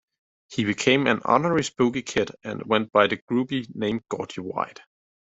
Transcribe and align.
He 0.49 0.63
became 0.63 1.05
an 1.05 1.21
honorary 1.25 1.63
spooky 1.63 2.01
kid, 2.01 2.31
and 2.43 2.65
went 2.65 2.91
by 2.91 3.05
the 3.05 3.17
groupie 3.17 3.67
name 3.75 4.03
Gordy 4.09 4.41
White. 4.41 4.79